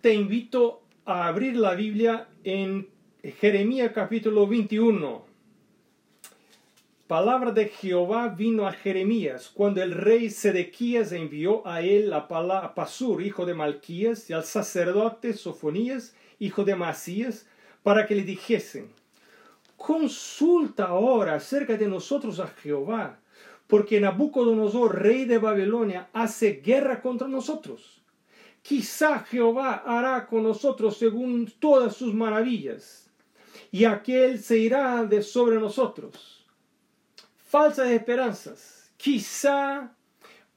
[0.00, 2.88] te invito a abrir la Biblia en
[3.40, 5.26] Jeremías capítulo 21.
[7.08, 12.28] Palabra de Jehová vino a Jeremías cuando el rey Sedequías envió a él a
[12.76, 17.46] Pasur, hijo de Malquías, y al sacerdote Sofonías, hijo de Masías,
[17.82, 18.92] para que le dijesen,
[19.76, 23.18] consulta ahora acerca de nosotros a Jehová,
[23.66, 27.97] porque Nabucodonosor, rey de Babilonia, hace guerra contra nosotros.
[28.68, 33.10] Quizá Jehová hará con nosotros según todas sus maravillas,
[33.70, 36.44] y aquel se irá de sobre nosotros.
[37.46, 38.92] Falsas esperanzas.
[38.98, 39.96] Quizá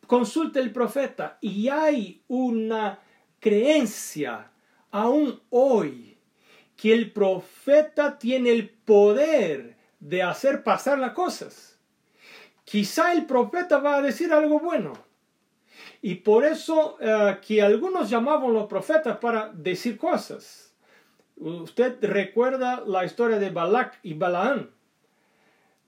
[0.08, 3.00] consulte el profeta y hay una
[3.40, 4.52] creencia
[4.92, 6.18] aún hoy
[6.76, 11.80] que el profeta tiene el poder de hacer pasar las cosas.
[12.66, 15.11] Quizá el profeta va a decir algo bueno.
[16.02, 20.74] Y por eso eh, que algunos llamaban los profetas para decir cosas.
[21.38, 24.70] Usted recuerda la historia de Balak y Balaam.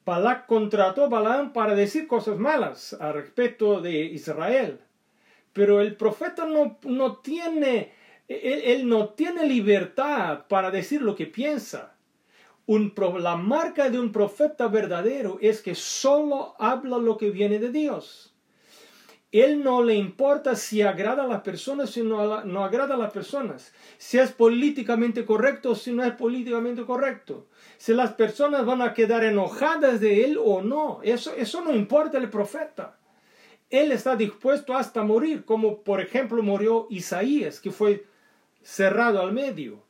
[0.05, 4.79] Balak contrató a Balaam para decir cosas malas al respecto de Israel.
[5.53, 7.91] Pero el profeta no, no tiene
[8.27, 11.95] él, no tiene libertad para decir lo que piensa.
[12.65, 17.69] Un, la marca de un profeta verdadero es que solo habla lo que viene de
[17.69, 18.32] Dios.
[19.33, 23.11] Él no le importa si agrada a las personas si no, no agrada a las
[23.11, 28.83] personas, si es políticamente correcto o si no es políticamente correcto, si las personas van
[28.83, 32.99] a quedar enojadas de él o no, eso, eso no importa el profeta.
[33.71, 38.05] Él está dispuesto hasta morir, como por ejemplo murió Isaías, que fue
[38.61, 39.83] cerrado al medio.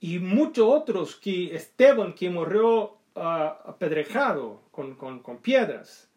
[0.00, 6.10] Y muchos otros que Esteban, que murió ah, apedrejado con, con, piedras.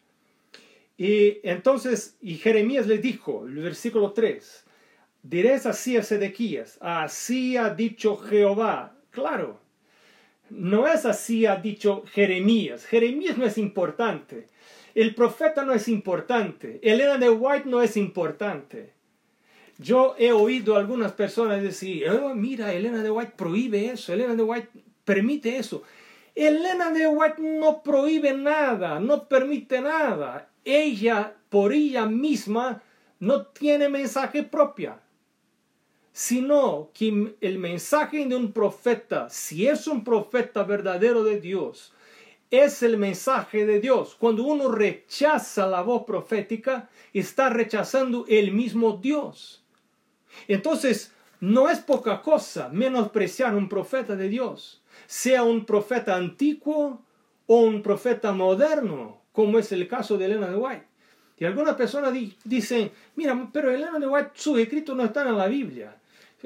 [1.00, 4.66] Y entonces, y Jeremías le dijo, el versículo 3,
[5.22, 8.98] diréis así a Sedequías, así ha dicho Jehová.
[9.08, 9.58] Claro,
[10.50, 12.84] no es así ha dicho Jeremías.
[12.84, 14.48] Jeremías no es importante.
[14.94, 16.80] El profeta no es importante.
[16.82, 18.92] Elena de White no es importante.
[19.78, 24.34] Yo he oído a algunas personas decir, oh, mira, Elena de White prohíbe eso, Elena
[24.34, 24.68] de White
[25.06, 25.82] permite eso.
[26.46, 30.48] Elena de White no prohíbe nada, no permite nada.
[30.64, 32.82] Ella, por ella misma,
[33.18, 35.00] no tiene mensaje propia,
[36.12, 41.92] sino que el mensaje de un profeta, si es un profeta verdadero de Dios,
[42.50, 44.16] es el mensaje de Dios.
[44.18, 49.62] Cuando uno rechaza la voz profética, está rechazando el mismo Dios.
[50.48, 54.79] Entonces, no es poca cosa menospreciar un profeta de Dios,
[55.10, 57.02] sea un profeta antiguo
[57.46, 60.86] o un profeta moderno, como es el caso de Elena de White.
[61.36, 65.48] Y algunas personas dicen, mira, pero Elena de White, sus escritos no están en la
[65.48, 65.96] Biblia.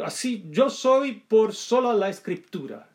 [0.03, 2.89] Así, yo soy por sola la escritura.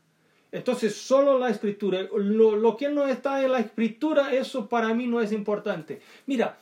[0.51, 2.01] Entonces, solo la escritura.
[2.15, 6.01] Lo que no está en la escritura, eso para mí no es importante.
[6.25, 6.57] Mira,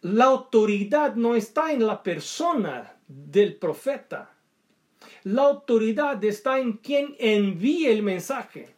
[0.00, 4.29] la autoridad no está en la persona del profeta.
[5.24, 8.74] La autoridad está en quien envíe el mensaje.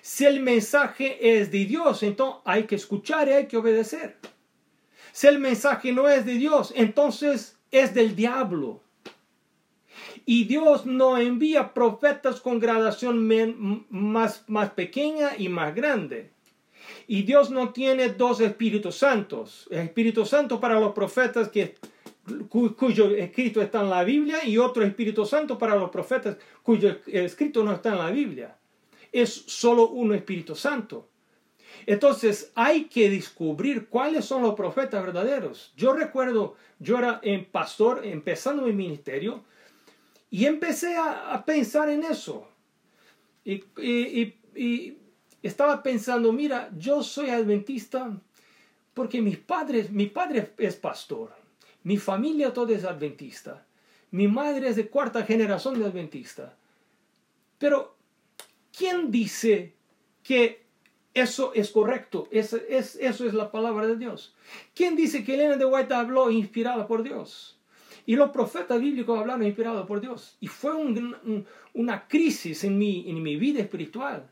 [0.00, 4.16] Si el mensaje es de Dios, entonces hay que escuchar y hay que obedecer.
[5.12, 8.82] Si el mensaje no es de Dios, entonces es del diablo.
[10.24, 13.26] Y Dios no envía profetas con gradación
[13.90, 16.30] más, más pequeña y más grande.
[17.06, 19.68] Y Dios no tiene dos Espíritus Santos.
[19.70, 21.76] El Espíritu Santo para los profetas que
[22.48, 27.64] cuyo escrito está en la Biblia y otro Espíritu Santo para los profetas cuyo escrito
[27.64, 28.56] no está en la Biblia.
[29.10, 31.08] Es solo un Espíritu Santo.
[31.84, 35.72] Entonces hay que descubrir cuáles son los profetas verdaderos.
[35.76, 39.42] Yo recuerdo, yo era en pastor empezando mi ministerio
[40.30, 42.48] y empecé a, pensar en eso.
[43.44, 44.98] Y, y,
[45.42, 48.16] estaba pensando, mira, yo soy adventista
[48.94, 51.41] porque mis padres, mi padre es pastor
[51.84, 53.66] mi familia toda es adventista.
[54.10, 56.56] Mi madre es de cuarta generación de adventista.
[57.58, 57.96] Pero,
[58.76, 59.74] ¿quién dice
[60.22, 60.62] que
[61.14, 62.28] eso es correcto?
[62.30, 64.34] Es, eso es la palabra de Dios.
[64.74, 67.58] ¿Quién dice que Elena de White habló inspirada por Dios?
[68.04, 70.36] Y los profetas bíblicos hablaron inspirados por Dios.
[70.40, 70.72] Y fue
[71.72, 74.28] una crisis en mi vida espiritual.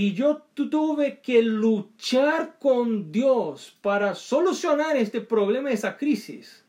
[0.00, 6.64] Y yo tuve que luchar con Dios para solucionar este problema, esa crisis.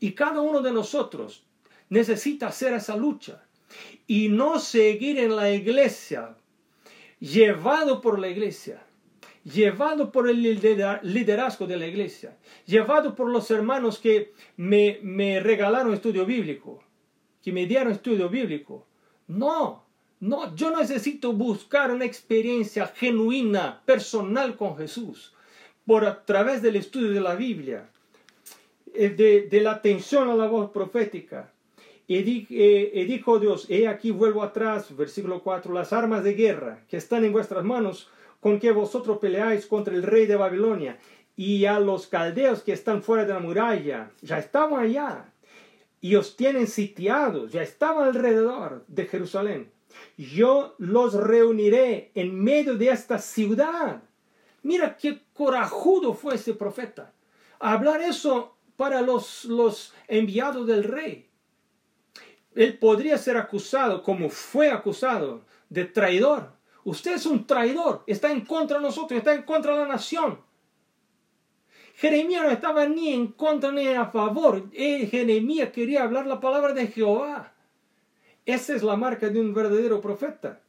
[0.00, 1.44] Y cada uno de nosotros
[1.88, 3.44] necesita hacer esa lucha
[4.08, 6.36] y no seguir en la iglesia,
[7.20, 8.84] llevado por la iglesia,
[9.44, 15.94] llevado por el liderazgo de la iglesia, llevado por los hermanos que me, me regalaron
[15.94, 16.82] estudio bíblico.
[17.40, 18.88] que me dieron estudio bíblico.
[19.28, 19.87] No,
[20.20, 25.32] no, yo necesito buscar una experiencia genuina, personal con Jesús,
[25.86, 27.88] por a través del estudio de la Biblia,
[28.94, 31.52] eh, de, la atención a la voz profética.
[32.06, 36.96] Y, eh, dijo Dios, he aquí vuelvo atrás, versículo 4, las armas de guerra que
[36.96, 38.10] están en vuestras manos,
[38.40, 40.98] con que vosotros peleáis contra el rey de Babilonia
[41.36, 45.32] y a los caldeos que están fuera de la muralla, ya estaban allá
[46.00, 49.70] y os tienen sitiados, ya estaban alrededor de Jerusalén.
[50.16, 54.02] Yo los reuniré en medio de esta ciudad.
[54.62, 57.12] Mira qué corajudo fue ese profeta.
[57.60, 61.28] hablar eso para los, los enviados del rey.
[62.54, 66.52] Él podría ser acusado, como fue acusado, de traidor.
[66.84, 70.40] Usted es un traidor, está en contra de nosotros, está en contra de la nación.
[71.94, 74.70] Jeremías no estaba ni en contra ni a favor.
[74.72, 77.52] Eh, Jeremías quería hablar la palabra de Jehová.
[78.48, 80.62] Esa es la marca de un verdadero profeta.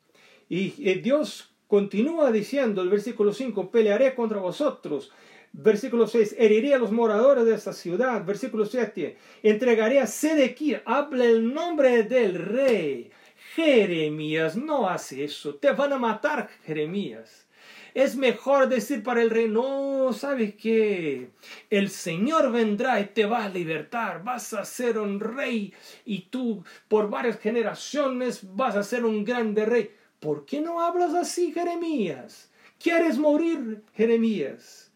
[0.50, 5.14] Y eh, Dios continúa diciendo, el versículo 5, pelearé contra vosotros.
[5.54, 8.26] Versículo 6, heriré a los moradores de esta ciudad.
[8.26, 13.12] Versículo 7, entregaré a Sedequía, habla el nombre del rey.
[13.56, 17.48] Jeremías, no hace eso, te van a matar, Jeremías.
[17.94, 21.30] Es mejor decir para el rey, no, ¿sabes qué?
[21.69, 25.74] El Señor vendrá y te va a libertar, vas a ser un rey
[26.06, 29.91] y tú por varias generaciones vas a ser un grande rey.
[30.19, 32.51] ¿Por qué no hablas así, Jeremías?
[32.81, 34.91] ¿Quieres morir, Jeremías?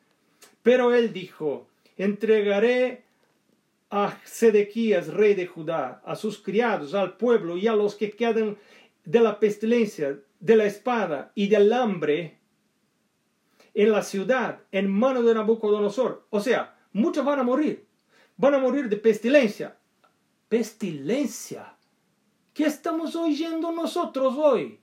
[0.61, 1.67] Pero él dijo,
[1.97, 3.03] entregaré
[3.89, 8.57] a Sedequías, rey de Judá, a sus criados, al pueblo y a los que quedan
[9.05, 12.37] de la pestilencia, de la espada y del hambre,
[13.73, 16.25] en la ciudad en manos de Nabucodonosor.
[16.29, 17.85] O sea, muchos van a morir.
[18.37, 19.77] Van a morir de pestilencia.
[20.49, 21.75] Pestilencia.
[22.53, 24.79] ¿Qué estamos oyendo nosotros hoy?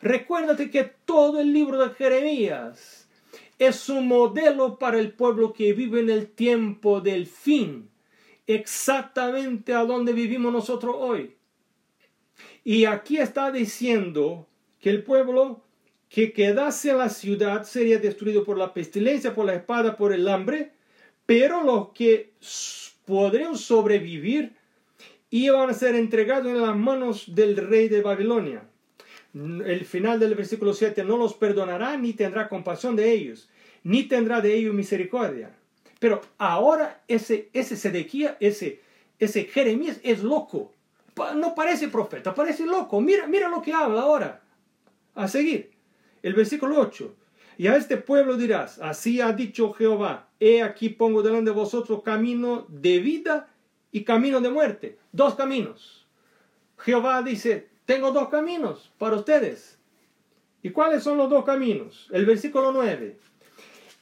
[0.00, 3.08] Recuérdate que todo el libro de Jeremías
[3.58, 7.88] es un modelo para el pueblo que vive en el tiempo del fin,
[8.46, 11.36] exactamente a donde vivimos nosotros hoy.
[12.64, 14.48] Y aquí está diciendo
[14.80, 15.63] que el pueblo
[16.14, 20.70] que quedase la ciudad sería destruido por la pestilencia, por la espada, por el hambre,
[21.26, 22.30] pero los que
[23.04, 24.52] podrían sobrevivir
[25.30, 28.62] iban a ser entregados en las manos del rey de Babilonia.
[29.34, 33.50] El final del versículo 7, no los perdonará ni tendrá compasión de ellos,
[33.82, 35.50] ni tendrá de ellos misericordia.
[35.98, 38.80] Pero ahora ese, ese Sedequía, ese,
[39.18, 40.70] ese Jeremías es loco.
[41.34, 43.00] No parece profeta, parece loco.
[43.00, 44.42] Mira, mira lo que habla ahora.
[45.16, 45.73] A seguir.
[46.24, 47.14] El versículo 8.
[47.58, 52.02] Y a este pueblo dirás, así ha dicho Jehová, he aquí pongo delante de vosotros
[52.02, 53.50] camino de vida
[53.92, 54.98] y camino de muerte.
[55.12, 56.06] Dos caminos.
[56.78, 59.78] Jehová dice, tengo dos caminos para ustedes.
[60.62, 62.08] ¿Y cuáles son los dos caminos?
[62.10, 63.18] El versículo 9.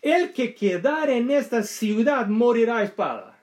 [0.01, 3.37] El que quedare en esta ciudad morirá a espada.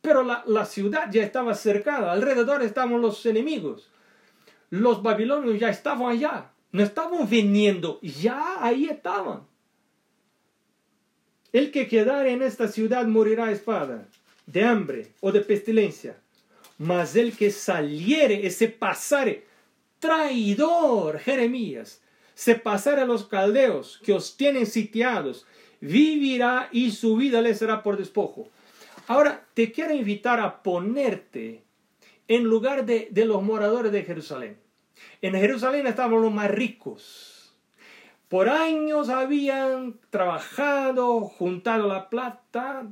[0.00, 3.90] Pero la, la ciudad ya estaba cercada, alrededor estaban los enemigos.
[4.70, 6.51] Los babilonios ya estaban allá.
[6.72, 9.46] No estaban viniendo, ya ahí estaban.
[11.52, 14.08] El que quedare en esta ciudad morirá a espada,
[14.46, 16.16] de hambre o de pestilencia.
[16.78, 19.44] Mas el que saliere, ese pasare,
[19.98, 22.00] traidor, Jeremías,
[22.34, 25.46] se pasare a los caldeos que os tienen sitiados,
[25.80, 28.48] vivirá y su vida le será por despojo.
[29.06, 31.62] Ahora te quiero invitar a ponerte
[32.28, 34.61] en lugar de, de los moradores de Jerusalén.
[35.20, 37.54] En Jerusalén estaban los más ricos.
[38.28, 42.86] Por años habían trabajado, juntado la plata,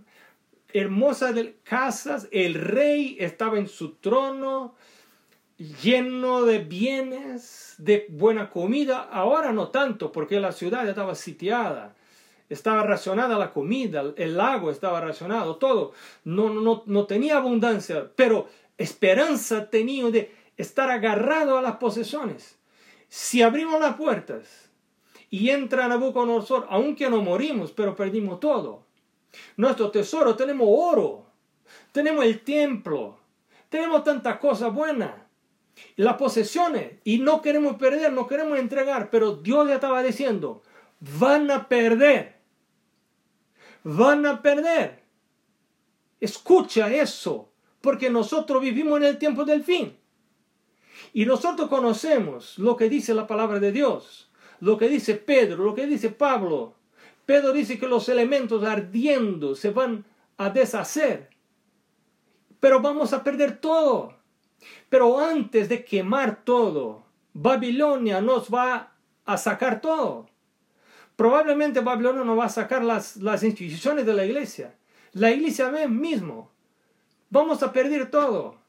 [0.72, 4.74] hermosas casas, el rey estaba en su trono,
[5.82, 9.08] lleno de bienes, de buena comida.
[9.10, 11.94] Ahora no tanto, porque la ciudad estaba sitiada.
[12.48, 15.92] Estaba racionada la comida, el lago estaba racionado, todo.
[16.24, 22.58] No, no, no tenía abundancia, pero esperanza tenía de estar agarrado a las posesiones.
[23.08, 24.70] Si abrimos las puertas
[25.30, 28.86] y entra Nabucodonosor, aunque no morimos, pero perdimos todo.
[29.56, 31.26] Nuestro tesoro, tenemos oro,
[31.92, 33.18] tenemos el templo,
[33.68, 35.12] tenemos tantas cosas buenas,
[35.96, 40.62] las posesiones, y no queremos perder, no queremos entregar, pero Dios ya estaba diciendo,
[41.00, 42.36] van a perder,
[43.84, 45.02] van a perder.
[46.20, 49.96] Escucha eso, porque nosotros vivimos en el tiempo del fin.
[51.12, 55.74] Y nosotros conocemos lo que dice la palabra de Dios, lo que dice Pedro, lo
[55.74, 56.74] que dice Pablo.
[57.26, 60.04] Pedro dice que los elementos ardiendo se van
[60.36, 61.30] a deshacer.
[62.60, 64.14] Pero vamos a perder todo.
[64.88, 68.92] Pero antes de quemar todo, Babilonia nos va
[69.24, 70.26] a sacar todo.
[71.16, 74.74] Probablemente Babilonia nos va a sacar las, las instituciones de la iglesia.
[75.12, 76.50] La iglesia mismo.
[77.30, 78.59] Vamos a perder todo.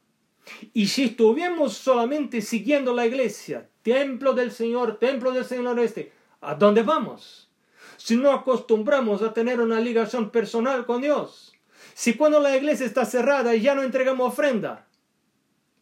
[0.72, 6.54] Y si estuviéramos solamente siguiendo la iglesia, templo del Señor, templo del Señor este, ¿a
[6.54, 7.50] dónde vamos?
[7.96, 11.52] Si no acostumbramos a tener una ligación personal con Dios,
[11.94, 14.86] si cuando la iglesia está cerrada ya no entregamos ofrenda,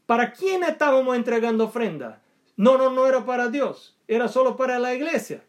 [0.07, 2.21] ¿para quién estábamos entregando ofrenda?
[2.57, 5.43] No, no, no era para Dios, era solo para la iglesia.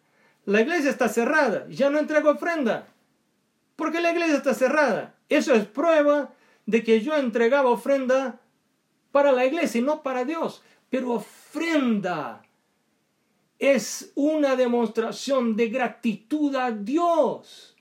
[0.45, 2.87] La iglesia está cerrada, ya no entrego ofrenda.
[3.75, 5.15] Porque la iglesia está cerrada.
[5.29, 6.33] Eso es prueba
[6.65, 8.39] de que yo entregaba ofrenda
[9.11, 10.63] para la iglesia y no para Dios.
[10.89, 12.43] Pero ofrenda
[13.59, 17.75] es una demostración de gratitud a Dios.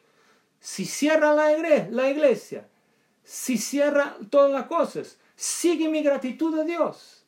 [0.58, 2.68] Si cierra la iglesia,
[3.22, 7.24] si cierra todas las cosas, sigue mi gratitud a Dios.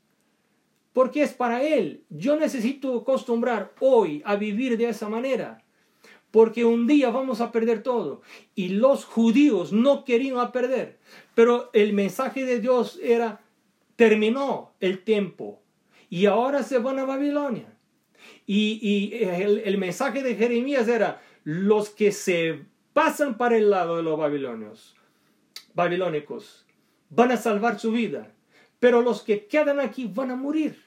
[0.92, 2.04] Porque es para Él.
[2.10, 5.62] Yo necesito acostumbrar hoy a vivir de esa manera.
[6.30, 8.22] Porque un día vamos a perder todo.
[8.54, 10.98] Y los judíos no querían perder.
[11.34, 13.41] Pero el mensaje de Dios era,
[14.02, 15.62] terminó el tiempo
[16.10, 17.72] y ahora se van a Babilonia.
[18.46, 24.18] Y, el, mensaje de Jeremías era, los que se pasan para el lado de los
[24.18, 24.96] babilonios,
[25.74, 26.66] babilónicos,
[27.10, 28.34] van a salvar su vida,
[28.80, 30.82] pero los que quedan aquí van a morir.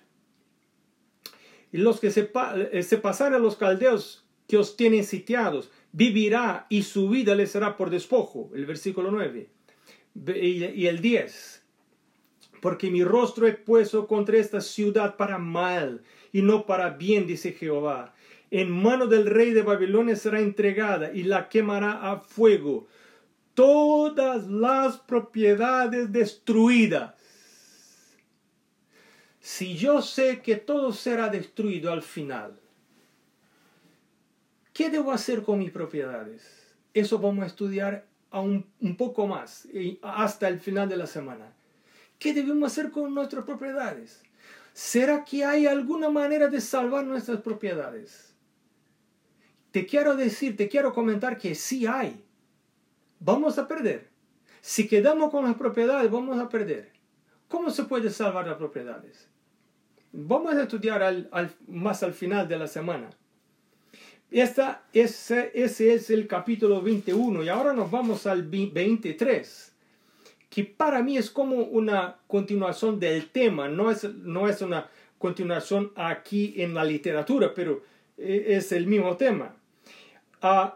[1.72, 2.29] Y los que se,
[2.74, 7.51] eh, se pasaran a los caldeos que os tienen sitiados, vivirá y su vida les
[7.51, 8.51] será por despojo.
[8.53, 9.50] El versículo 9.
[10.36, 11.64] Y el 10
[12.65, 16.01] porque mi rostro he puesto contra esta ciudad para mal
[16.34, 18.15] y no para bien, dice Jehová.
[18.50, 22.88] En mano del rey de Babilonia será entregada y la quemará a fuego.
[23.53, 27.13] Todas las propiedades destruidas.
[29.39, 32.60] Si yo sé que todo será destruido al final,
[34.74, 36.74] ¿qué debo hacer con mis propiedades?
[36.95, 39.67] Eso vamos a estudiar un poco más
[40.01, 41.53] hasta el final de la semana.
[42.19, 44.22] ¿Qué debemos hacer con nuestras propiedades?
[44.74, 48.34] ¿Será que hay alguna manera de salvar nuestras propiedades?
[49.72, 52.24] Te quiero decir, te quiero comentar que sí hay.
[53.19, 54.10] Vamos a perder.
[54.62, 56.91] Si quedamos con las propiedades, vamos a perder.
[57.48, 59.29] ¿Cómo se puede salvar las propiedades?
[60.12, 61.29] Vamos a estudiar
[61.67, 63.10] más al final de la semana.
[64.31, 69.75] Esta, ese, ese es el capítulo 21 y ahora nos vamos al 23
[70.55, 75.91] que para mí es como una continuación del tema, no es, no es una continuación
[75.97, 77.83] aquí en la literatura, pero
[78.17, 79.53] eh, es el mismo tema.
[80.41, 80.74] Ah,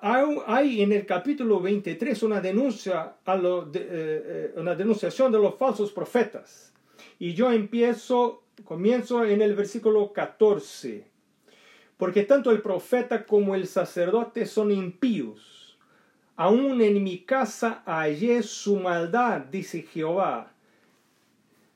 [0.47, 5.57] hay en el capítulo 23 una denuncia a lo eh, eh, una denunciación de los
[5.57, 6.73] falsos profetas.
[7.17, 11.05] Y yo empiezo, comienzo en el versículo 14.
[11.95, 15.58] Porque tanto el profeta como el sacerdote son impíos
[16.39, 20.53] Aún en mi casa hallé su maldad, dice Jehová.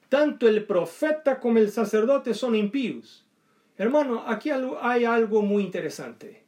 [0.07, 3.25] Tanto el profeta como el sacerdote son impíos.
[3.77, 6.45] Hermano, aquí hay algo muy interesante.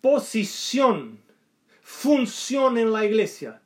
[0.00, 1.20] Posición,
[1.82, 3.60] función en la iglesia,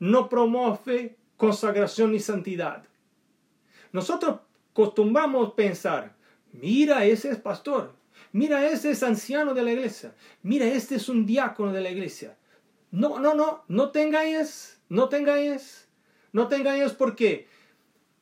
[0.00, 2.82] no promueve consagración ni santidad.
[3.92, 4.40] Nosotros
[4.72, 6.16] acostumbramos pensar,
[6.50, 7.94] mira, ese es pastor,
[8.32, 12.36] mira, ese es anciano de la iglesia, mira, este es un diácono de la iglesia.
[12.90, 15.88] No, no, no, no tengáis, no tengáis,
[16.32, 17.46] no tengáis porque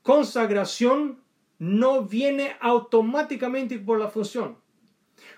[0.03, 1.21] consagración
[1.59, 4.57] no viene automáticamente por la función.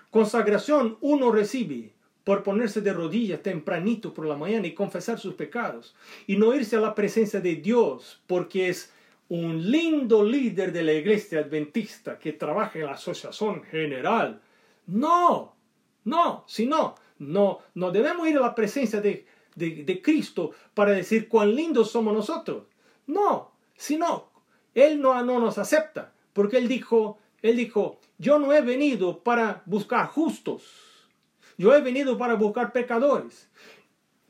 [0.09, 1.93] Consagración uno recibe
[2.23, 5.95] por ponerse de rodillas tempranito por la mañana y confesar sus pecados
[6.27, 8.91] y no irse a la presencia de Dios porque es
[9.29, 14.41] un lindo líder de la iglesia adventista que trabaja en la asociación general.
[14.87, 15.55] No,
[16.03, 21.53] no, sino no, no debemos ir a la presencia de, de, Cristo para decir cuán
[21.53, 22.63] lindos somos nosotros.
[23.07, 24.31] No, sino
[24.73, 29.61] Él no, no nos acepta, porque Él dijo, Él dijo, yo no he venido para
[29.65, 30.63] buscar justos,
[31.57, 33.49] yo he venido para buscar pecadores.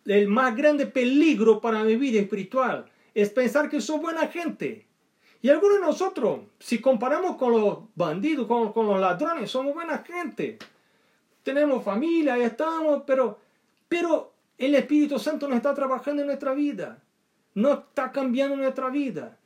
[0.05, 4.87] El más grande peligro para mi vida espiritual es pensar que soy buena gente.
[5.41, 9.99] Y algunos de nosotros, si comparamos con los bandidos, con, con los ladrones, somos buena
[9.99, 10.57] gente
[11.43, 13.39] tenemos familia, ahí estamos, pero,
[13.87, 17.01] pero el Espíritu Santo no está trabajando en nuestra vida,
[17.55, 19.37] no está cambiando nuestra vida.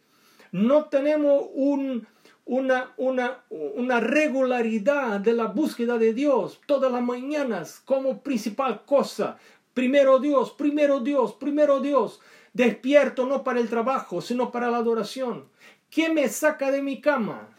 [0.51, 2.05] No tenemos un,
[2.45, 9.37] una, una, una regularidad de la búsqueda de Dios todas las mañanas como principal cosa.
[9.73, 12.19] Primero Dios, primero Dios, primero Dios.
[12.53, 15.49] Despierto no para el trabajo, sino para la adoración.
[15.89, 17.49] ¿Qué me saca de mi cama?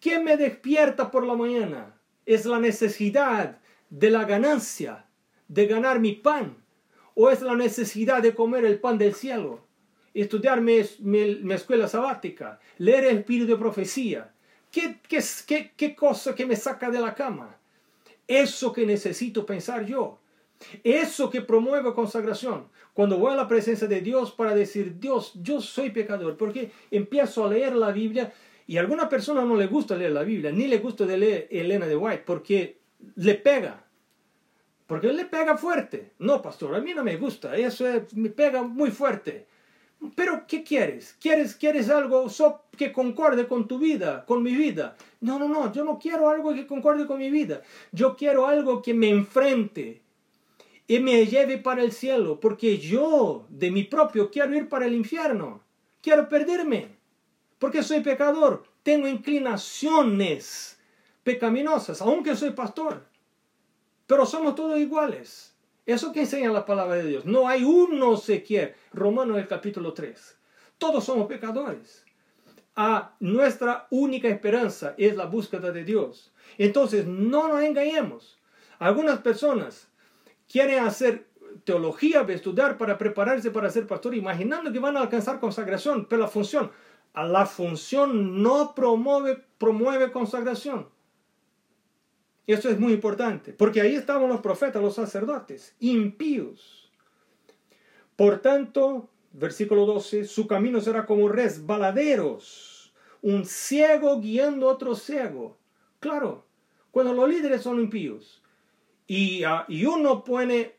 [0.00, 1.93] ¿Qué me despierta por la mañana?
[2.26, 3.58] ¿Es la necesidad
[3.90, 5.06] de la ganancia,
[5.48, 6.56] de ganar mi pan?
[7.14, 9.60] ¿O es la necesidad de comer el pan del cielo?
[10.14, 10.78] Estudiar mi,
[11.52, 14.32] escuela sabática, leer el espíritu de profecía.
[14.70, 17.56] ¿Qué, qué, qué cosa que me saca de la cama?
[18.26, 20.18] Eso que necesito pensar yo.
[20.82, 22.68] Eso que promueve consagración.
[22.92, 27.44] Cuando voy a la presencia de Dios para decir, Dios, yo soy pecador, porque empiezo
[27.44, 28.32] a leer la Biblia
[28.66, 31.86] y a alguna persona no le gusta leer la Biblia, ni le gusta leer Elena
[31.86, 32.78] de White, porque
[33.16, 33.84] le pega.
[34.86, 36.12] Porque le pega fuerte.
[36.18, 39.46] No, pastor, a mí no me gusta, eso me pega muy fuerte.
[40.14, 41.16] Pero, ¿qué quieres?
[41.20, 42.26] ¿Quieres, quieres algo
[42.76, 44.96] que concorde con tu vida, con mi vida?
[45.20, 47.62] No, no, no, yo no quiero algo que concorde con mi vida.
[47.92, 50.02] Yo quiero algo que me enfrente
[50.86, 54.94] y me lleve para el cielo, porque yo, de mi propio, quiero ir para el
[54.94, 55.62] infierno.
[56.02, 56.93] Quiero perderme,
[57.58, 58.64] porque soy pecador.
[58.82, 60.78] Tengo inclinaciones
[61.22, 63.04] pecaminosas, aunque soy pastor.
[64.06, 65.54] Pero somos todos iguales.
[65.86, 67.24] Eso que enseña la palabra de Dios.
[67.24, 68.74] No hay uno quiere.
[68.92, 70.38] Romanos el capítulo 3.
[70.78, 72.04] Todos somos pecadores.
[72.76, 76.32] A nuestra única esperanza es la búsqueda de Dios.
[76.58, 78.38] Entonces, no nos engañemos.
[78.78, 79.88] Algunas personas
[80.48, 81.26] quieren hacer
[81.64, 86.28] teología, estudiar para prepararse para ser pastor, imaginando que van a alcanzar consagración, pero la
[86.28, 86.70] función,
[87.22, 90.88] la función no promueve, promueve consagración.
[92.46, 96.90] Eso es muy importante, porque ahí estaban los profetas, los sacerdotes, impíos.
[98.16, 102.92] Por tanto, versículo 12, su camino será como resbaladeros,
[103.22, 105.56] un ciego guiando a otro ciego.
[106.00, 106.44] Claro,
[106.90, 108.42] cuando los líderes son impíos
[109.06, 110.76] y, ah, y uno pone,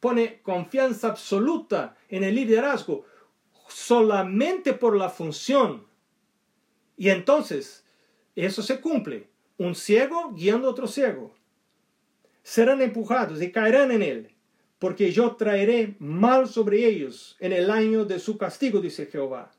[0.00, 3.04] pone confianza absoluta en el liderazgo
[3.68, 5.86] solamente por la función,
[6.96, 7.84] y entonces
[8.34, 11.34] eso se cumple un ciego guiando a otro ciego.
[12.42, 14.34] Serán empujados y caerán en él,
[14.78, 19.52] porque yo traeré mal sobre ellos en el año de su castigo, dice Jehová.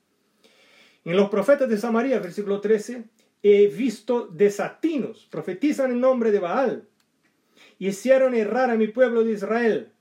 [1.03, 3.05] En los profetas de Samaria, versículo 13,
[3.43, 6.87] he visto desatinos, profetizan en nombre de Baal,
[7.79, 9.91] hicieron errar a mi pueblo de Israel.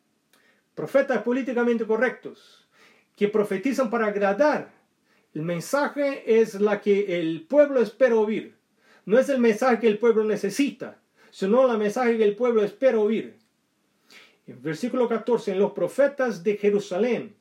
[0.75, 2.66] Profetas políticamente correctos,
[3.17, 4.71] que profetizan para agradar.
[5.35, 8.55] El mensaje es la que el pueblo espera oír.
[9.05, 11.01] No es el mensaje que el pueblo necesita,
[11.31, 13.37] sino el mensaje que el pueblo espera oír.
[14.47, 17.35] En versículo 14, en los profetas de Jerusalén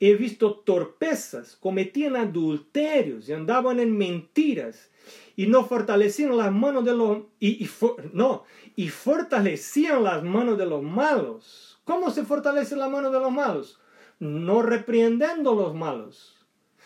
[0.00, 4.90] he visto torpezas, cometían adulterios y andaban en mentiras
[5.36, 7.68] y no fortalecían las manos de los y,
[8.12, 8.44] no
[8.76, 11.78] y fortalecían las manos de los malos.
[11.84, 13.78] ¿Cómo se fortalece la mano de los malos?
[14.18, 16.34] No reprendiendo los malos.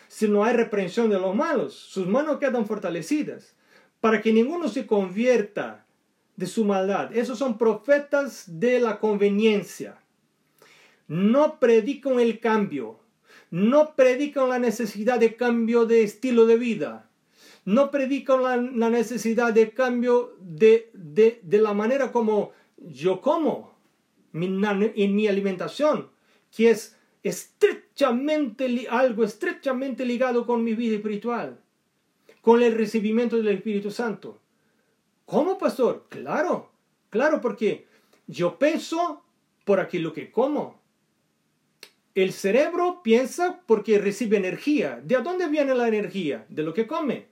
[0.07, 3.55] Si no hay reprensión de los malos, sus manos quedan fortalecidas
[4.01, 5.85] para que ninguno se convierta
[6.35, 7.15] de su maldad.
[7.15, 10.01] Esos son profetas de la conveniencia.
[11.07, 12.99] No predican el cambio,
[13.51, 17.09] no predican la necesidad de cambio de estilo de vida,
[17.65, 18.43] no predican
[18.79, 20.91] la, necesidad de cambio de,
[21.49, 23.75] la manera como yo como
[24.33, 26.09] en mi alimentación,
[26.55, 31.59] que es estrechamente, algo estrechamente ligado con mi vida espiritual
[32.41, 34.39] con el recibimiento del Espíritu Santo.
[35.25, 36.07] ¿Cómo, pastor?
[36.09, 36.71] Claro,
[37.09, 37.87] claro, porque
[38.27, 39.23] yo pienso
[39.65, 40.79] por aquello que como.
[42.15, 44.99] El cerebro piensa porque recibe energía.
[45.03, 46.45] ¿De dónde viene la energía?
[46.49, 47.27] De lo que come.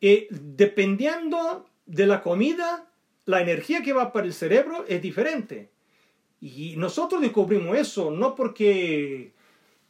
[0.00, 2.88] Y dependiendo de la comida,
[3.26, 5.70] la energía que va para el cerebro es diferente.
[6.40, 9.32] Y nosotros descubrimos eso no porque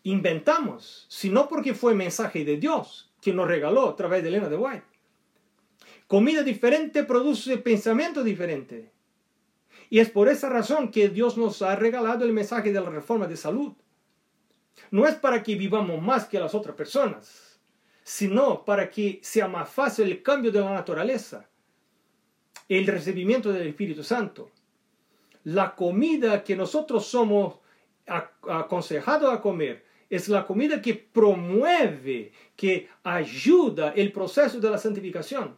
[0.03, 4.57] inventamos, sino porque fue mensaje de Dios que nos regaló a través de Elena de
[4.57, 4.85] White.
[6.07, 8.91] Comida diferente produce pensamiento diferente.
[9.91, 13.27] Y es por esa razón que Dios nos ha regalado el mensaje de la reforma
[13.27, 13.73] de salud.
[14.91, 17.61] No es para que vivamos más que las otras personas,
[18.03, 21.49] sino para que sea más fácil el cambio de la naturaleza,
[22.69, 24.51] el recibimiento del Espíritu Santo.
[25.45, 27.57] La comida que nosotros somos
[28.07, 35.57] aconsejados a comer es la comida que promueve, que ayuda el proceso de la santificación.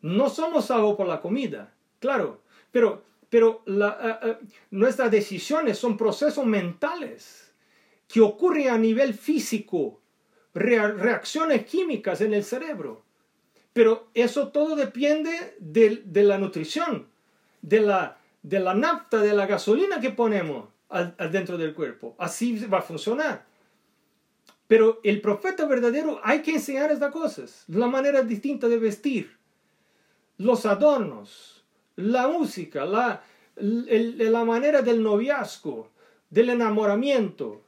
[0.00, 4.36] No somos salvos por la comida, claro, pero, pero eh, eh,
[4.70, 7.52] nuestras decisiones son procesos mentales
[8.08, 10.00] que ocurren a nivel físico,
[10.54, 13.04] reacciones químicas en el cerebro.
[13.72, 17.08] Pero eso todo depende de, la nutrición,
[17.60, 20.68] de la, de la nafta, de la gasolina que ponemos
[21.32, 22.14] dentro del cuerpo.
[22.16, 23.44] Así va a funcionar.
[24.68, 29.36] Pero el profeta verdadero hay que enseñar estas cosas, la manera distinta de vestir,
[30.38, 31.64] los adornos,
[31.96, 33.24] la música, la,
[33.56, 35.90] la manera del noviazgo,
[36.30, 37.64] del enamoramiento.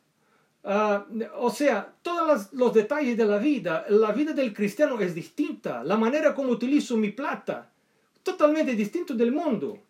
[0.62, 1.07] Ah,
[1.38, 5.97] o sea, todos los detalles de la vida, la vida del cristiano es distinta, la
[5.97, 7.69] manera como utilizo mi plata,
[8.23, 9.88] totalmente distinto del mundo.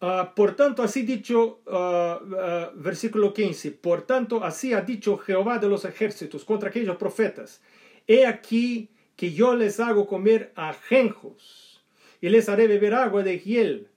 [0.00, 5.68] Ah, por tanto, así dicho, uh, versículo 15, por tanto, así ha dicho Jehová de
[5.68, 7.60] los ejércitos contra aquellos profetas,
[8.06, 11.84] he aquí que yo les hago comer ajenjos
[12.20, 13.88] y les haré beber agua de hiel,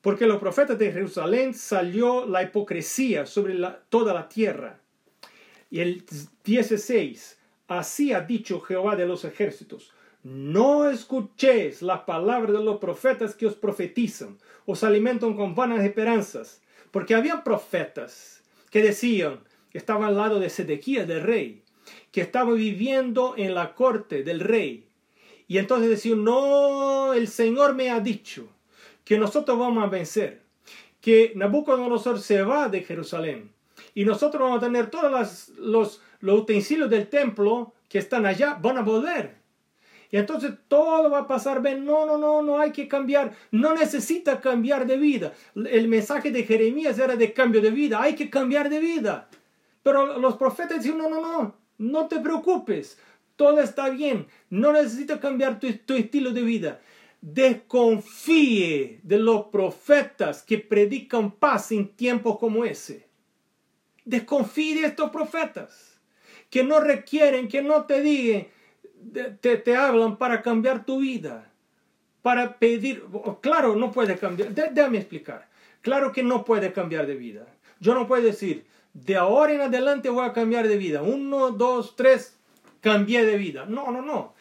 [0.00, 3.56] porque los profetas de Jerusalén salió la hipocresía sobre
[3.88, 4.80] toda la tierra.
[5.68, 6.04] Y el
[6.44, 9.92] 16, así ha dicho Jehová de los ejércitos,
[10.24, 16.62] no escuchéis las palabras de los profetas que os profetizan, os alimentan con vanas esperanzas,
[16.90, 21.62] porque había profetas que decían, que estaban al lado de Sedequías del rey,
[22.10, 24.88] que estaban viviendo en la corte del rey,
[25.46, 28.48] y entonces decían, no, el Señor me ha dicho
[29.04, 30.42] que nosotros vamos a vencer,
[31.02, 33.52] que Nabucodonosor se va de Jerusalén,
[33.94, 38.78] y nosotros vamos a tener todos los, los utensilios del templo que están allá, van
[38.78, 39.43] a volver.
[40.14, 41.84] Y entonces todo va a pasar bien.
[41.84, 43.34] No, no, no, no hay que cambiar.
[43.50, 45.32] No necesita cambiar de vida.
[45.56, 48.00] El mensaje de Jeremías era de cambio de vida.
[48.00, 49.28] Hay que cambiar de vida.
[49.82, 52.96] Pero los profetas dicen, no, no, no, no te preocupes.
[53.34, 54.28] Todo está bien.
[54.50, 56.80] No necesitas cambiar tu, tu estilo de vida.
[57.20, 63.08] Desconfíe de los profetas que predican paz en tiempos como ese.
[64.04, 66.00] Desconfíe de estos profetas
[66.50, 68.46] que no requieren, que no te digan,
[69.12, 71.50] te, te hablan para cambiar tu vida,
[72.22, 73.04] para pedir,
[73.40, 75.48] claro, no puede cambiar, déjame explicar,
[75.82, 77.46] claro que no puede cambiar de vida.
[77.80, 81.96] Yo no puedo decir, de ahora en adelante voy a cambiar de vida, uno, dos,
[81.96, 82.38] tres,
[82.80, 83.64] cambié de vida.
[83.66, 84.34] No, no, no.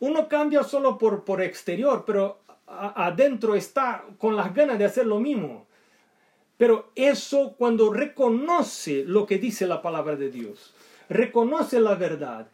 [0.00, 5.18] Uno cambia solo por, por exterior, pero adentro está con las ganas de hacer lo
[5.18, 5.66] mismo.
[6.56, 10.74] Pero eso cuando reconoce lo que dice la palabra de Dios,
[11.08, 12.48] reconoce la verdad,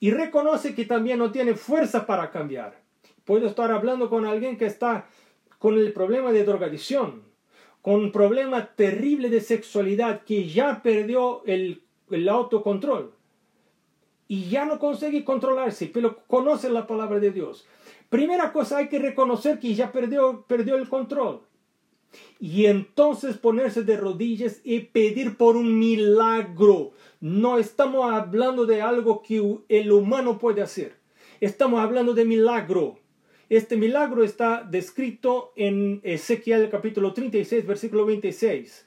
[0.00, 2.80] y reconoce que también no tiene fuerza para cambiar.
[3.24, 5.06] Puedo estar hablando con alguien que está
[5.58, 7.22] con el problema de drogadicción,
[7.82, 13.12] con un problema terrible de sexualidad, que ya perdió el, el autocontrol
[14.28, 17.66] y ya no consigue controlarse, pero conoce la palabra de Dios.
[18.08, 21.42] Primera cosa, hay que reconocer que ya perdió, perdió el control.
[22.38, 26.92] Y entonces ponerse de rodillas y pedir por un milagro.
[27.20, 30.96] No estamos hablando de algo que el humano puede hacer.
[31.40, 32.98] Estamos hablando de milagro.
[33.48, 38.86] Este milagro está descrito en Ezequiel capítulo 36, versículo 26.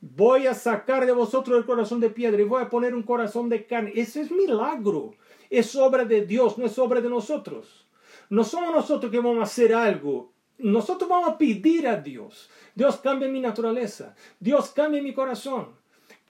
[0.00, 3.48] Voy a sacar de vosotros el corazón de piedra y voy a poner un corazón
[3.48, 3.92] de carne.
[3.94, 5.14] Ese es milagro.
[5.48, 7.86] Es obra de Dios, no es obra de nosotros.
[8.28, 10.33] No somos nosotros que vamos a hacer algo.
[10.58, 12.50] Nosotros vamos a pedir a Dios.
[12.74, 14.14] Dios cambia mi naturaleza.
[14.38, 15.68] Dios cambia mi corazón.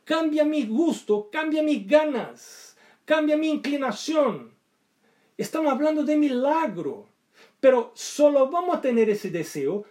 [0.05, 1.29] Cambia mi gusto.
[1.31, 2.77] Cambia mis ganas.
[3.05, 4.53] Cambia mi inclinación.
[5.37, 7.09] Estamos hablando de milagro.
[7.61, 9.85] Pero solo vamos a tener ese deseo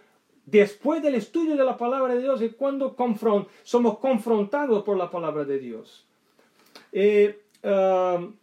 [0.46, 2.94] después del estudio de la palabra de Dios y cuando
[3.62, 6.06] somos confrontados por la palabra de Dios.
[6.92, 8.36] Eh, um,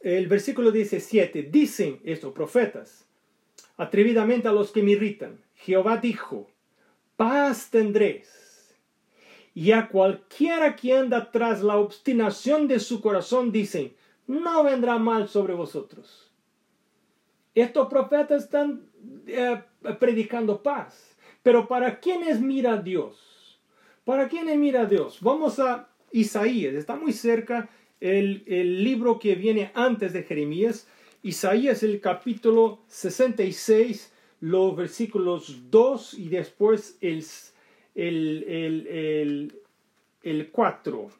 [0.00, 3.07] el versículo 17, dicen estos profetas,
[3.78, 6.50] atrevidamente a los que me irritan, Jehová dijo,
[7.16, 8.76] paz tendréis.
[9.54, 13.94] Y a cualquiera que anda tras la obstinación de su corazón dicen,
[14.26, 16.30] no vendrá mal sobre vosotros.
[17.54, 18.82] Estos profetas están
[19.26, 19.60] eh,
[19.98, 21.16] predicando paz.
[21.42, 23.60] Pero ¿para quiénes mira Dios?
[24.04, 25.18] ¿Para quiénes mira Dios?
[25.20, 27.68] Vamos a Isaías, está muy cerca
[28.00, 30.86] el, el libro que viene antes de Jeremías.
[31.22, 37.24] Isaías, el capítulo 66, los versículos 2 y después el,
[37.94, 39.52] el,
[40.22, 41.10] el, 4.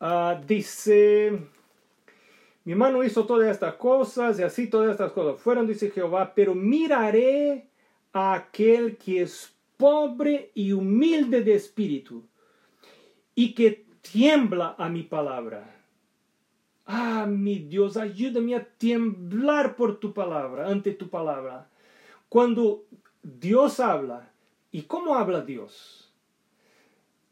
[0.00, 1.40] Ah, dice,
[2.64, 6.54] mi mano hizo todas estas cosas y así todas estas cosas fueron, dice Jehová, pero
[6.54, 7.66] miraré
[8.12, 12.22] a aquel que es pobre y humilde de espíritu
[13.34, 15.83] y que tiembla a mi palabra.
[16.86, 21.68] Ah, mi Dios, ayúdame a temblar por tu palabra, ante tu palabra.
[22.28, 22.84] Cuando
[23.22, 24.30] Dios habla,
[24.70, 26.12] ¿y cómo habla Dios?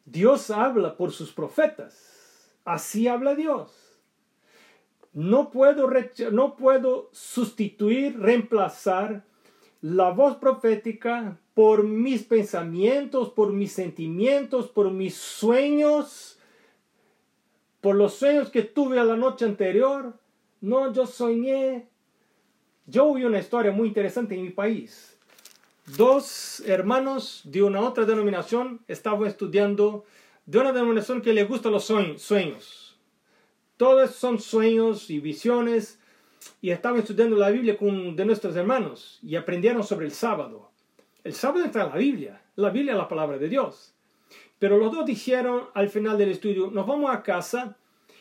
[0.05, 2.57] Dios habla por sus profetas.
[2.65, 4.01] Así habla Dios.
[5.13, 5.91] No puedo,
[6.31, 9.25] no puedo sustituir, reemplazar
[9.83, 16.39] la voz profética por mis pensamientos, por mis sentimientos, por mis sueños
[17.83, 20.15] por los sueños que tuve a la noche anterior.
[20.63, 21.89] No, yo soñé.
[22.87, 25.19] Yo vi una historia muy interesante en mi país.
[25.97, 30.05] Dos hermanos de una otra denominación estaban estudiando
[30.47, 32.97] de una denominación que le gusta los sueños.
[33.77, 35.99] Todos son sueños y visiones
[36.61, 40.71] y estaban estudiando la Biblia con de nuestros hermanos y aprendieron sobre el sábado.
[41.25, 42.43] El sábado está en la Biblia.
[42.55, 43.93] La Biblia es la palabra de Dios.
[44.63, 47.77] Pero los dos dijeron al final del estudio, nos vamos a casa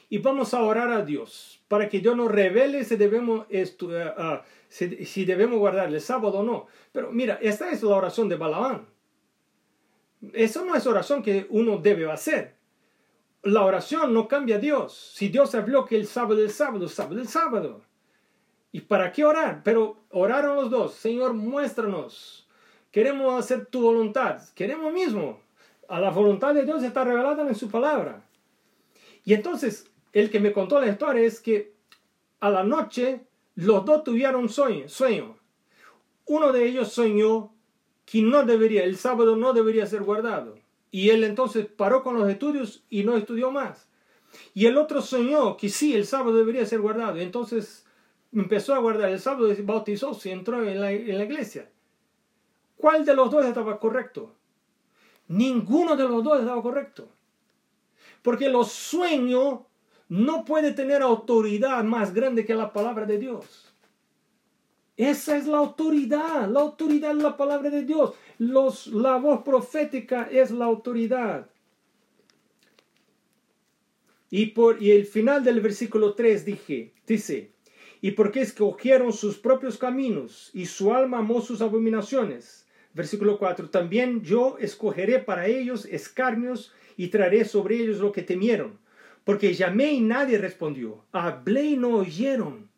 [0.09, 5.23] y vamos a orar a Dios para que Dios nos revele si debemos, uh, si,
[5.25, 6.65] debemos guardar el sábado o no.
[6.91, 8.87] Pero mira, esta es la oración de Balaam.
[10.33, 12.55] Eso no es oración que uno debe hacer.
[13.43, 15.11] La oración no cambia a Dios.
[15.13, 17.81] Si Dios habló que el sábado es sábado, sábado es sábado.
[18.71, 19.61] ¿Y para qué orar?
[19.63, 20.95] Pero oraron los dos.
[20.95, 22.49] Señor, muéstranos.
[22.89, 24.41] Queremos hacer tu voluntad.
[24.55, 25.39] Queremos mismo
[25.91, 28.23] a la voluntad de Dios está revelada en su palabra.
[29.25, 31.73] Y entonces, el que me contó la historia es que
[32.39, 35.37] a la noche los dos tuvieron sueño, sueño.
[36.27, 37.53] Uno de ellos soñó
[38.05, 40.55] que no debería, el sábado no debería ser guardado.
[40.91, 43.89] Y él entonces paró con los estudios y no estudió más.
[44.53, 47.17] Y el otro soñó que sí, el sábado debería ser guardado.
[47.17, 47.85] Entonces
[48.31, 51.69] empezó a guardar el sábado, bautizó, y entró en la, en la iglesia.
[52.77, 54.37] ¿Cuál de los dos estaba correcto?
[55.31, 57.07] Ninguno de los dos estaba correcto.
[58.21, 59.61] Porque los sueños
[60.09, 63.73] no puede tener autoridad más grande que la palabra de Dios.
[64.97, 66.49] Esa es la autoridad.
[66.49, 68.13] La autoridad es la palabra de Dios.
[68.39, 71.49] Los, la voz profética es la autoridad.
[74.29, 77.53] Y, por, y el final del versículo 3 dije, dice,
[78.01, 82.60] y porque escogieron sus propios caminos y su alma amó sus abominaciones
[82.93, 83.69] Versículo 4.
[83.69, 88.79] También yo escogeré para ellos escarnios y traeré sobre ellos lo que temieron.
[89.23, 91.03] Porque llamé y nadie respondió.
[91.11, 92.69] Hablé y no oyeron.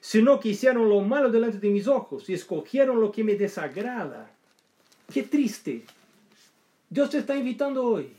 [0.00, 4.30] Sino que hicieron lo malo delante de mis ojos y escogieron lo que me desagrada.
[5.12, 5.84] Qué triste.
[6.88, 8.12] Dios te está invitando hoy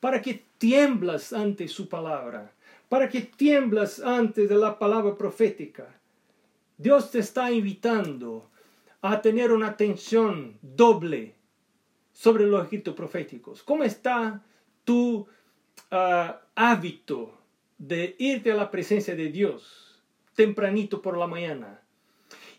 [0.00, 2.52] para que tiemblas ante su palabra,
[2.88, 5.88] para que tiemblas ante la palabra profética.
[6.78, 8.50] Dios te está invitando
[9.12, 11.34] a tener una atención doble
[12.12, 13.62] sobre los escritos proféticos.
[13.62, 14.42] ¿Cómo está
[14.84, 15.26] tu
[15.90, 17.38] ah, hábito
[17.76, 20.02] de irte a la presencia de Dios
[20.34, 21.82] tempranito por la mañana?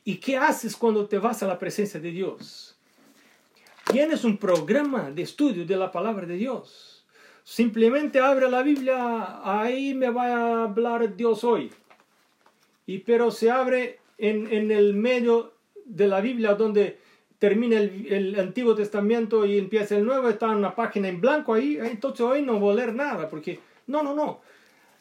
[0.04, 2.78] ¿Y qué haces cuando te vas a la presencia de Dios?
[3.92, 7.06] Tienes un programa de estudio de la palabra de Dios.
[7.44, 11.72] Simplemente abre la Biblia, ahí me va a hablar Dios hoy.
[12.86, 15.57] Y pero se abre en, en el medio
[15.88, 17.00] de la Biblia donde
[17.40, 22.22] termina el, Antiguo Testamento y empieza el Nuevo, está una página en blanco ahí, entonces
[22.22, 24.42] hoy no voy a leer nada, porque no, no, no.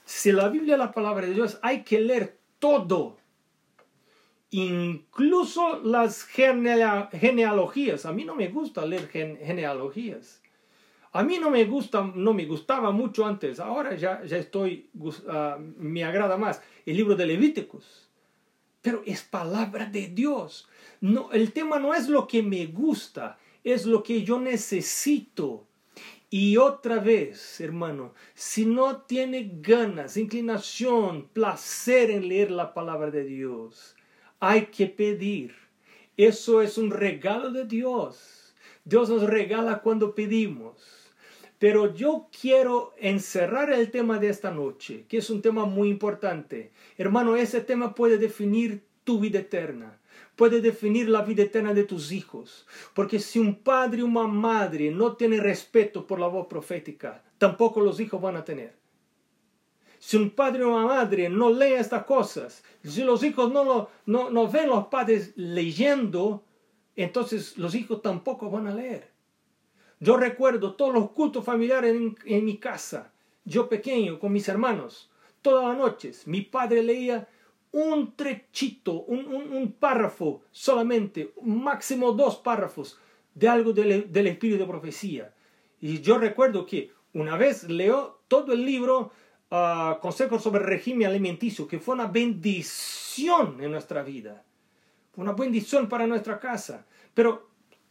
[0.05, 3.17] Si la Biblia es la palabra de Dios, hay que leer todo,
[4.51, 8.07] incluso las genealogías.
[8.07, 10.41] A mí no me gusta leer genealogías.
[11.13, 13.59] A mí no me gusta, no me gustaba mucho antes.
[13.59, 15.13] Ahora ya, ya estoy, uh,
[15.79, 18.06] me agrada más el libro de Levíticos.
[18.87, 20.69] Pero es palabra de Dios.
[21.01, 25.67] No, el tema no es lo que me gusta, es lo que yo necesito.
[26.31, 33.25] Y otra vez, hermano, si no tiene ganas, inclinación, placer en leer la palabra de
[33.25, 33.97] Dios,
[34.39, 35.57] hay que pedir.
[36.17, 38.55] Eso es un regalo de Dios.
[38.85, 40.77] Dios nos regala cuando pedimos.
[41.59, 46.73] Pero yo quiero encerrar el tema de esta noche, que es un tema muy importante.
[46.99, 49.99] Hermano, ese tema puede definir tu vida eterna
[50.37, 52.67] puede definir la vida eterna de tus hijos.
[52.95, 57.81] Porque si un padre o una madre no tiene respeto por la voz profética, tampoco
[57.81, 58.77] los hijos van a tener.
[59.99, 63.91] Si un padre o una madre no lee estas cosas, si los hijos no, lo,
[64.05, 66.45] no, no ven los padres leyendo,
[66.95, 69.16] entonces los hijos tampoco van a leer.
[69.99, 73.13] Yo recuerdo todos los cultos familiares en, mi casa,
[73.45, 76.27] yo pequeño con mis hermanos, todas las noches.
[76.27, 77.29] Mi padre leía
[77.73, 82.99] un trechito, un, párrafo solamente, máximo dos párrafos
[83.35, 85.35] de algo del, espíritu de profecía.
[85.81, 89.13] Y yo recuerdo que una vez leo todo el libro
[89.51, 94.45] uh, Consejos sobre el régimen alimenticio, que fue una bendición en nuestra vida,
[95.17, 96.85] una bendición para nuestra casa.
[97.15, 97.46] Pero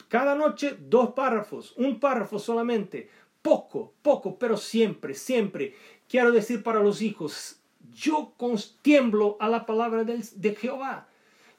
[0.08, 3.10] cada noche dos párrafos, un párrafo solamente,
[3.41, 5.76] poco, poco, pero siempre, siempre.
[6.08, 7.60] Quiero decir para los hijos,
[7.94, 8.34] yo
[8.82, 11.08] tiemblo a la palabra de, Jehová.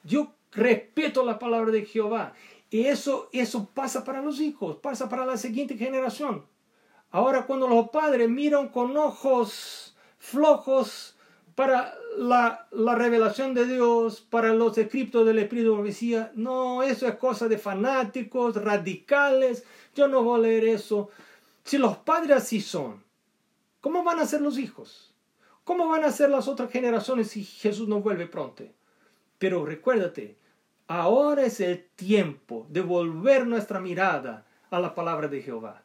[0.03, 2.33] Yo respeto la palabra de Jehová.
[2.69, 6.45] Y eso, eso pasa para los hijos, pasa para la siguiente generación.
[7.11, 11.16] Ahora cuando los padres miran con ojos flojos
[11.57, 16.31] para la, revelación de Dios, para los escritos del Espíritu de Profecía.
[16.35, 19.63] No, eso es cosa de fanáticos, radicales.
[19.95, 21.09] Yo no voy a leer eso.
[21.63, 23.03] Si los padres así son,
[23.81, 25.15] ¿cómo van a ser los hijos?
[25.63, 28.63] ¿Cómo van a ser las otras generaciones si Jesús no vuelve pronto?
[29.39, 30.37] Pero recuérdate,
[30.85, 35.81] ahora es el tiempo de volver nuestra mirada a la palabra de Jehová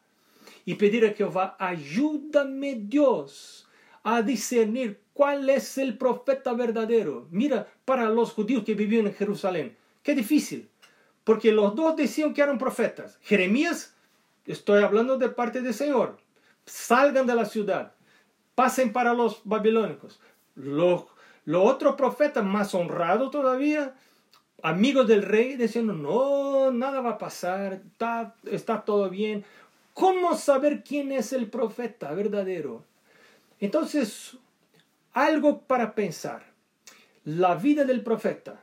[0.65, 3.67] y pedir a Jehová, ayúdame Dios
[4.03, 7.27] a discernir cuál es el profeta verdadero.
[7.31, 10.69] Mira, para los judíos que vivían en Jerusalén, qué difícil,
[11.23, 13.17] porque los dos decían que eran profetas.
[13.21, 13.95] Jeremías,
[14.45, 16.17] estoy hablando de parte del Señor,
[16.65, 17.93] salgan de la ciudad,
[18.55, 20.19] pasen para los babilónicos.
[20.55, 21.05] Los,
[21.45, 23.95] los otros profetas más honrados todavía,
[24.61, 27.81] amigos del rey, decían, no, nada va a pasar,
[28.45, 29.45] está todo bien.
[29.93, 32.83] ¿Cómo saber quién es el profeta verdadero?
[33.63, 34.37] Entonces,
[35.13, 36.53] algo para pensar.
[37.23, 38.61] La vida del profeta.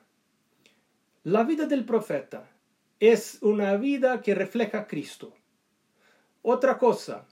[1.23, 2.51] La vida del profeta
[2.99, 5.33] es una vida que refleja a Cristo.
[6.43, 7.27] Otra cosa,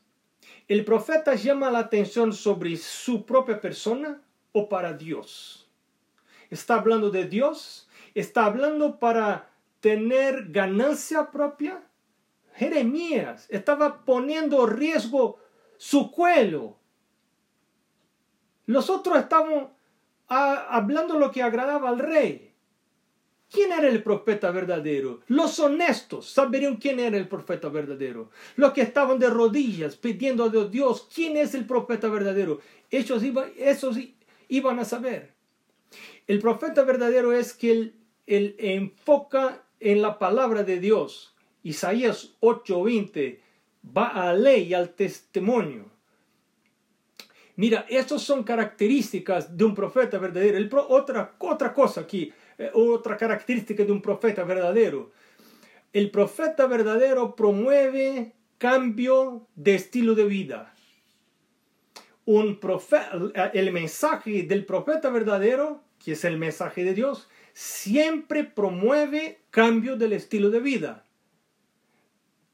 [0.66, 5.68] ¿el profeta llama la atención sobre su propia persona o para Dios?
[6.48, 7.86] ¿Está hablando de Dios?
[8.14, 9.50] ¿Está hablando para
[9.80, 11.82] tener ganancia propia?
[12.54, 15.38] Jeremías estaba poniendo en riesgo
[15.76, 16.77] su cuello.
[18.68, 19.24] Los otros
[20.28, 22.52] ah, hablando lo que agradaba al rey.
[23.50, 25.20] ¿Quién era el profeta verdadero?
[25.26, 28.30] Los honestos sabrían quién era el profeta verdadero.
[28.54, 32.60] Los que estaban de rodillas pidiendo a Dios, ¿quién es el profeta verdadero?
[32.90, 33.22] Ellos
[34.48, 35.32] iban a saber.
[36.28, 37.94] El profeta verdadero es que él,
[38.26, 43.40] él enfoca en la palabra de Dios Isaías 8:20
[43.96, 45.90] va a la ley y al testimonio.
[47.58, 50.86] Mira, estas son características de un profeta verdadero.
[50.90, 55.10] otra, otra cosa aquí, eh, otra característica de un profeta verdadero.
[55.92, 60.72] El profeta verdadero promueve cambio de estilo de vida.
[62.26, 62.60] Un
[63.54, 70.12] el mensaje del profeta verdadero, que es el mensaje de Dios, siempre promueve cambio del
[70.12, 71.04] estilo de vida.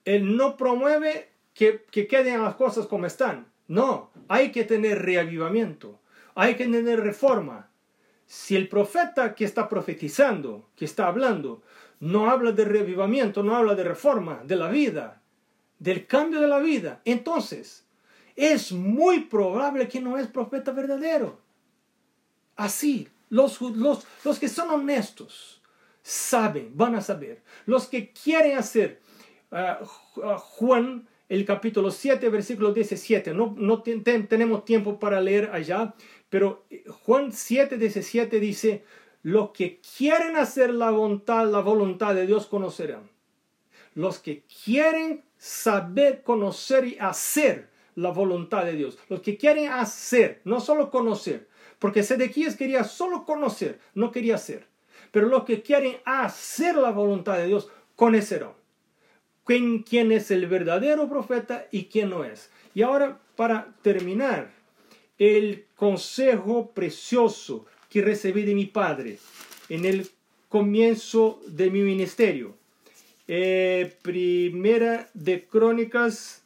[0.07, 3.53] Él no promueve que queden las cosas como están.
[3.67, 6.01] No, hay que tener reavivamiento,
[6.35, 7.71] hay que tener reforma.
[8.27, 11.63] Si el profeta que está profetizando, que está hablando,
[12.01, 15.23] no habla de reavivamiento, no habla de reforma de la vida,
[15.79, 17.87] del cambio de la vida, entonces
[18.37, 21.41] es muy probable que no es profeta verdadero.
[22.57, 25.63] Así, los, los, los que son honestos
[26.03, 27.43] saben, van a saber.
[27.67, 29.01] Los que quieren hacer
[30.39, 33.33] Juan, el capítulo 7, versículo 17.
[33.35, 35.95] No, no tenemos tiempo para leer allá,
[36.29, 36.67] pero
[37.05, 38.85] Juan 7, 17 dice,
[39.23, 43.11] los que quieren hacer la voluntad, la voluntad de Dios conocerán.
[43.95, 48.99] Los que quieren saber, conocer y hacer la voluntad de Dios.
[49.09, 51.49] Los que quieren hacer, no solo conocer.
[51.79, 54.67] Porque Sedequías quería solo conocer, no quería hacer.
[55.11, 58.64] Pero los que quieren hacer la voluntad de Dios, conocerán
[59.45, 62.51] quién, es el verdadero profeta y quién no es.
[62.75, 64.51] Y ahora, para terminar,
[65.19, 69.19] el consejo precioso que recibí de mi padre
[69.69, 70.09] en el
[70.49, 72.57] comienzo de mi ministerio.
[73.29, 76.43] Eh, primera de Crónicas,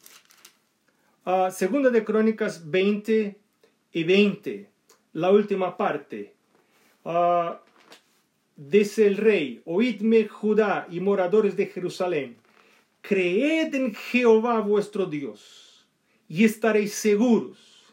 [1.25, 3.37] uh, segunda de Crónicas 20
[3.93, 4.69] y 20,
[5.15, 6.35] la última parte.
[7.05, 7.55] Uh,
[8.55, 12.38] dice el rey, oídme Judá y moradores de Jerusalén
[13.09, 15.89] Creed en Jehová vuestro Dios
[16.29, 17.87] y estaréis seguros.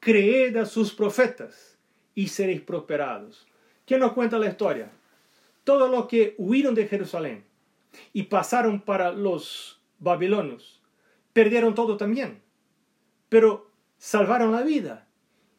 [0.00, 1.78] Creed a sus profetas
[2.14, 3.46] y seréis prosperados.
[3.84, 4.90] ¿Quién nos cuenta la historia?
[5.62, 7.44] Todos los que huyeron de Jerusalén
[8.14, 10.82] y pasaron para los babilonios
[11.34, 12.40] perdieron todo también,
[13.28, 15.06] pero salvaron la vida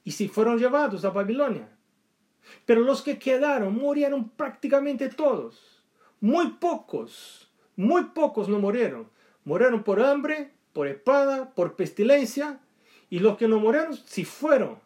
[0.06, 1.70] y si fueron llevados a Babilonia.
[2.66, 5.84] Pero los que quedaron murieron prácticamente todos.
[6.20, 7.47] Muy pocos
[7.78, 9.08] muy pocos no murieron.
[9.46, 12.60] Murieron por hambre, por espada, por pestilencia.
[13.10, 14.80] Y los que no murieron sí fueron.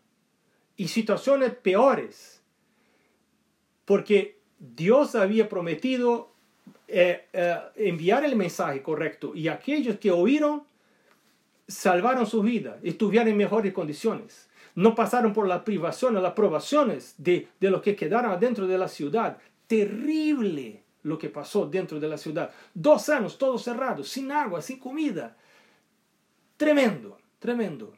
[0.75, 2.43] Y situaciones peores.
[3.85, 6.31] Porque Dios había prometido
[6.87, 9.33] eh, eh, enviar el mensaje correcto.
[9.33, 10.63] Y aquellos que oíron
[11.67, 14.49] salvaron su vida, estuvieron en mejores condiciones.
[14.75, 18.89] No pasaron por las privaciones, las probaciones de, de los que quedaron adentro de la
[18.89, 19.37] ciudad.
[19.67, 22.51] Terrible lo que pasó dentro de la ciudad.
[22.73, 25.37] Dos años, todo cerrado, sin agua, sin comida.
[26.57, 27.93] Tremendo, tremendo.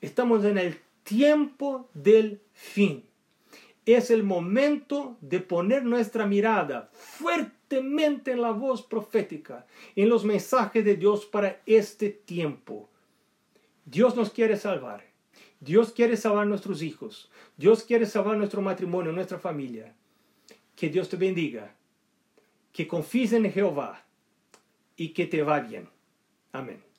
[0.00, 3.04] Estamos en el tiempo del fin.
[3.84, 9.66] Es el momento de poner nuestra mirada fuertemente en la voz profética,
[9.96, 12.88] en los mensajes de Dios para este tiempo.
[13.84, 15.04] Dios nos quiere salvar.
[15.58, 17.30] Dios quiere salvar nuestros hijos.
[17.56, 19.94] Dios quiere salvar nuestro matrimonio, nuestra familia.
[20.76, 21.74] Que Dios te bendiga.
[22.72, 24.04] Que confíes en Jehová
[24.96, 25.88] y que te va bien.
[26.52, 26.89] Amén.